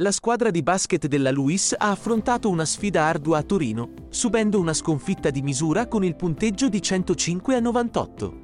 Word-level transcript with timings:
La 0.00 0.12
squadra 0.12 0.50
di 0.50 0.62
basket 0.62 1.08
della 1.08 1.30
Luis 1.30 1.74
ha 1.76 1.90
affrontato 1.90 2.48
una 2.48 2.64
sfida 2.64 3.02
ardua 3.02 3.36
a 3.36 3.42
Torino, 3.42 3.90
subendo 4.08 4.58
una 4.58 4.72
sconfitta 4.72 5.28
di 5.28 5.42
misura 5.42 5.88
con 5.88 6.02
il 6.04 6.16
punteggio 6.16 6.70
di 6.70 6.80
105 6.80 7.54
a 7.54 7.60
98. 7.60 8.34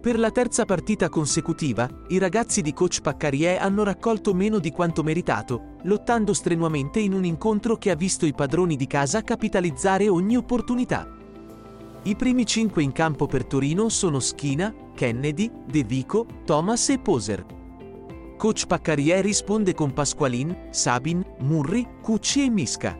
Per 0.00 0.18
la 0.18 0.30
terza 0.30 0.64
partita 0.64 1.10
consecutiva, 1.10 1.86
i 2.08 2.16
ragazzi 2.16 2.62
di 2.62 2.72
coach 2.72 3.02
Paccarie 3.02 3.58
hanno 3.58 3.82
raccolto 3.82 4.32
meno 4.32 4.58
di 4.58 4.70
quanto 4.70 5.02
meritato, 5.02 5.74
lottando 5.82 6.32
strenuamente 6.32 7.00
in 7.00 7.12
un 7.12 7.26
incontro 7.26 7.76
che 7.76 7.90
ha 7.90 7.94
visto 7.94 8.24
i 8.24 8.32
padroni 8.32 8.74
di 8.74 8.86
casa 8.86 9.20
capitalizzare 9.20 10.08
ogni 10.08 10.38
opportunità. 10.38 11.06
I 12.04 12.16
primi 12.16 12.46
cinque 12.46 12.82
in 12.82 12.92
campo 12.92 13.26
per 13.26 13.44
Torino 13.44 13.90
sono 13.90 14.20
Schina, 14.20 14.74
Kennedy, 14.94 15.50
De 15.66 15.84
Vico, 15.84 16.26
Thomas 16.46 16.88
e 16.88 16.98
Poser. 16.98 17.60
Coach 18.42 18.66
Paccarie 18.66 19.20
risponde 19.20 19.72
con 19.72 19.92
Pasqualin, 19.92 20.66
Sabin, 20.70 21.24
Murri, 21.42 21.86
Cucci 22.02 22.42
e 22.42 22.50
Misca. 22.50 22.98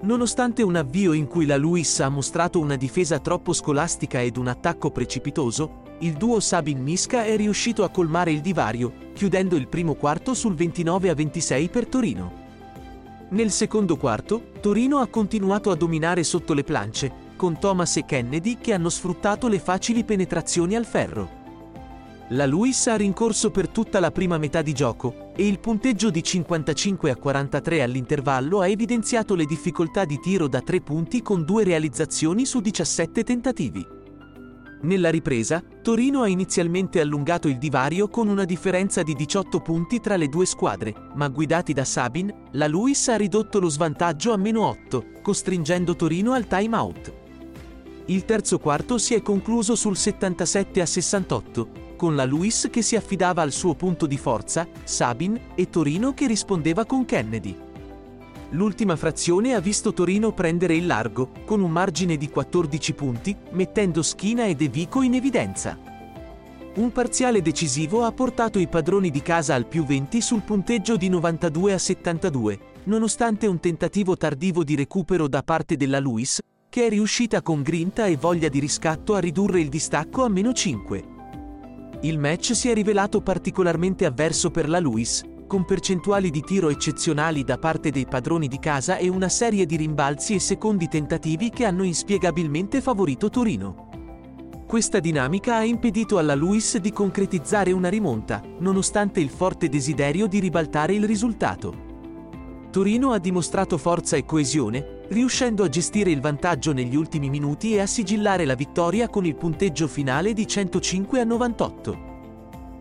Nonostante 0.00 0.62
un 0.62 0.74
avvio 0.74 1.12
in 1.12 1.26
cui 1.26 1.44
la 1.44 1.58
Luis 1.58 2.00
ha 2.00 2.08
mostrato 2.08 2.58
una 2.58 2.76
difesa 2.76 3.18
troppo 3.18 3.52
scolastica 3.52 4.22
ed 4.22 4.38
un 4.38 4.48
attacco 4.48 4.90
precipitoso, 4.90 5.82
il 5.98 6.14
duo 6.14 6.40
Sabin-Misca 6.40 7.26
è 7.26 7.36
riuscito 7.36 7.84
a 7.84 7.90
colmare 7.90 8.30
il 8.32 8.40
divario, 8.40 8.90
chiudendo 9.12 9.54
il 9.54 9.68
primo 9.68 9.96
quarto 9.96 10.32
sul 10.32 10.54
29 10.54 11.10
a 11.10 11.14
26 11.14 11.68
per 11.68 11.86
Torino. 11.86 12.32
Nel 13.28 13.50
secondo 13.50 13.98
quarto, 13.98 14.52
Torino 14.62 15.00
ha 15.00 15.08
continuato 15.08 15.70
a 15.70 15.76
dominare 15.76 16.24
sotto 16.24 16.54
le 16.54 16.64
plance, 16.64 17.12
con 17.36 17.58
Thomas 17.58 17.98
e 17.98 18.06
Kennedy 18.06 18.56
che 18.58 18.72
hanno 18.72 18.88
sfruttato 18.88 19.46
le 19.46 19.58
facili 19.58 20.04
penetrazioni 20.04 20.74
al 20.74 20.86
ferro. 20.86 21.37
La 22.32 22.44
Luis 22.44 22.86
ha 22.88 22.96
rincorso 22.96 23.50
per 23.50 23.70
tutta 23.70 24.00
la 24.00 24.10
prima 24.10 24.36
metà 24.36 24.60
di 24.60 24.74
gioco 24.74 25.32
e 25.34 25.46
il 25.46 25.58
punteggio 25.60 26.10
di 26.10 26.22
55 26.22 27.10
a 27.10 27.16
43 27.16 27.82
all'intervallo 27.82 28.60
ha 28.60 28.68
evidenziato 28.68 29.34
le 29.34 29.46
difficoltà 29.46 30.04
di 30.04 30.20
tiro 30.20 30.46
da 30.46 30.60
tre 30.60 30.82
punti 30.82 31.22
con 31.22 31.46
due 31.46 31.64
realizzazioni 31.64 32.44
su 32.44 32.60
17 32.60 33.24
tentativi. 33.24 33.86
Nella 34.82 35.08
ripresa, 35.08 35.62
Torino 35.82 36.20
ha 36.20 36.28
inizialmente 36.28 37.00
allungato 37.00 37.48
il 37.48 37.56
divario 37.56 38.08
con 38.08 38.28
una 38.28 38.44
differenza 38.44 39.02
di 39.02 39.14
18 39.14 39.60
punti 39.60 39.98
tra 39.98 40.16
le 40.16 40.28
due 40.28 40.44
squadre, 40.44 40.94
ma 41.14 41.28
guidati 41.28 41.72
da 41.72 41.86
Sabin, 41.86 42.30
la 42.52 42.68
Luis 42.68 43.08
ha 43.08 43.16
ridotto 43.16 43.58
lo 43.58 43.70
svantaggio 43.70 44.34
a 44.34 44.36
meno 44.36 44.66
8, 44.66 45.04
costringendo 45.22 45.96
Torino 45.96 46.34
al 46.34 46.46
time 46.46 46.76
out. 46.76 47.12
Il 48.04 48.26
terzo 48.26 48.58
quarto 48.58 48.98
si 48.98 49.14
è 49.14 49.22
concluso 49.22 49.74
sul 49.74 49.96
77 49.96 50.82
a 50.82 50.86
68, 50.86 51.86
con 51.98 52.14
la 52.16 52.24
Luis 52.24 52.68
che 52.70 52.80
si 52.80 52.96
affidava 52.96 53.42
al 53.42 53.52
suo 53.52 53.74
punto 53.74 54.06
di 54.06 54.16
forza, 54.16 54.66
Sabin, 54.84 55.38
e 55.54 55.68
Torino 55.68 56.14
che 56.14 56.28
rispondeva 56.28 56.86
con 56.86 57.04
Kennedy. 57.04 57.54
L'ultima 58.52 58.96
frazione 58.96 59.54
ha 59.54 59.60
visto 59.60 59.92
Torino 59.92 60.32
prendere 60.32 60.74
il 60.74 60.86
largo, 60.86 61.32
con 61.44 61.60
un 61.60 61.70
margine 61.70 62.16
di 62.16 62.30
14 62.30 62.92
punti, 62.94 63.36
mettendo 63.50 64.02
Schina 64.02 64.46
e 64.46 64.54
De 64.54 64.68
Vico 64.68 65.02
in 65.02 65.14
evidenza. 65.14 65.76
Un 66.76 66.92
parziale 66.92 67.42
decisivo 67.42 68.04
ha 68.04 68.12
portato 68.12 68.58
i 68.58 68.68
padroni 68.68 69.10
di 69.10 69.20
casa 69.20 69.54
al 69.54 69.66
più 69.66 69.84
20 69.84 70.20
sul 70.20 70.42
punteggio 70.42 70.96
di 70.96 71.08
92 71.08 71.72
a 71.72 71.78
72, 71.78 72.58
nonostante 72.84 73.46
un 73.46 73.58
tentativo 73.58 74.16
tardivo 74.16 74.62
di 74.62 74.76
recupero 74.76 75.28
da 75.28 75.42
parte 75.42 75.76
della 75.76 75.98
Luis, 75.98 76.40
che 76.70 76.86
è 76.86 76.88
riuscita 76.88 77.42
con 77.42 77.62
grinta 77.62 78.06
e 78.06 78.16
voglia 78.16 78.48
di 78.48 78.60
riscatto 78.60 79.14
a 79.14 79.18
ridurre 79.18 79.60
il 79.60 79.68
distacco 79.68 80.24
a 80.24 80.28
meno 80.28 80.52
5. 80.52 81.17
Il 82.02 82.16
match 82.20 82.54
si 82.54 82.68
è 82.68 82.74
rivelato 82.74 83.20
particolarmente 83.20 84.04
avverso 84.04 84.52
per 84.52 84.68
la 84.68 84.78
Luis, 84.78 85.24
con 85.48 85.64
percentuali 85.64 86.30
di 86.30 86.42
tiro 86.42 86.68
eccezionali 86.68 87.42
da 87.42 87.58
parte 87.58 87.90
dei 87.90 88.06
padroni 88.06 88.46
di 88.46 88.60
casa 88.60 88.98
e 88.98 89.08
una 89.08 89.28
serie 89.28 89.66
di 89.66 89.74
rimbalzi 89.74 90.34
e 90.34 90.38
secondi 90.38 90.86
tentativi 90.86 91.50
che 91.50 91.64
hanno 91.64 91.82
inspiegabilmente 91.82 92.80
favorito 92.80 93.30
Torino. 93.30 93.88
Questa 94.64 95.00
dinamica 95.00 95.56
ha 95.56 95.64
impedito 95.64 96.18
alla 96.18 96.36
Luis 96.36 96.76
di 96.76 96.92
concretizzare 96.92 97.72
una 97.72 97.88
rimonta, 97.88 98.42
nonostante 98.58 99.18
il 99.18 99.30
forte 99.30 99.68
desiderio 99.68 100.28
di 100.28 100.38
ribaltare 100.38 100.94
il 100.94 101.04
risultato. 101.04 101.86
Torino 102.70 103.10
ha 103.10 103.18
dimostrato 103.18 103.76
forza 103.76 104.16
e 104.16 104.24
coesione, 104.24 104.97
riuscendo 105.08 105.64
a 105.64 105.68
gestire 105.68 106.10
il 106.10 106.20
vantaggio 106.20 106.72
negli 106.72 106.96
ultimi 106.96 107.30
minuti 107.30 107.74
e 107.74 107.80
a 107.80 107.86
sigillare 107.86 108.44
la 108.44 108.54
vittoria 108.54 109.08
con 109.08 109.24
il 109.24 109.36
punteggio 109.36 109.88
finale 109.88 110.32
di 110.32 110.46
105 110.46 111.20
a 111.20 111.24
98. 111.24 112.06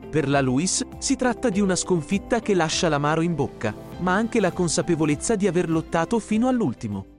Per 0.10 0.30
la 0.30 0.42
Luis 0.42 0.86
si 1.00 1.16
tratta 1.16 1.50
di 1.50 1.60
una 1.60 1.76
sconfitta 1.76 2.40
che 2.40 2.54
lascia 2.54 2.90
l'amaro 2.90 3.22
in 3.22 3.36
bocca, 3.36 3.76
ma 4.00 4.14
anche 4.14 4.40
la 4.40 4.52
consapevolezza 4.52 5.36
di 5.36 5.48
aver 5.48 5.70
lottato 5.70 6.20
fino 6.20 6.48
all'ultimo. 6.48 7.17